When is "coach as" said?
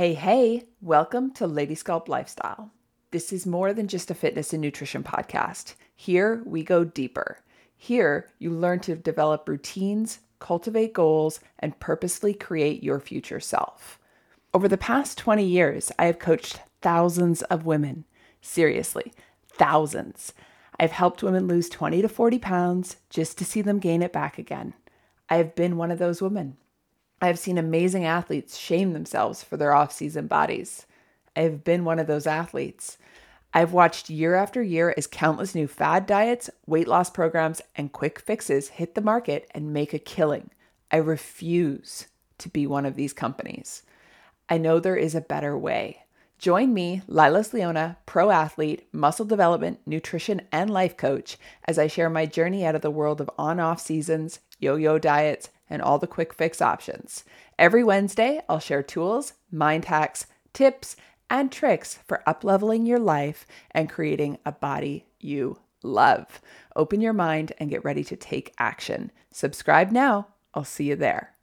50.96-51.78